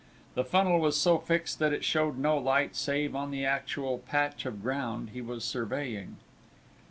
The 0.33 0.43
funnel 0.43 0.79
was 0.79 0.97
so 0.97 1.19
fixed 1.19 1.59
that 1.59 1.73
it 1.73 1.83
showed 1.85 2.17
no 2.17 2.35
light 2.35 2.75
save 2.75 3.15
on 3.15 3.29
the 3.29 3.45
actual 3.45 3.99
patch 3.99 4.47
of 4.47 4.63
ground 4.63 5.11
he 5.11 5.21
was 5.21 5.43
surveying. 5.43 6.17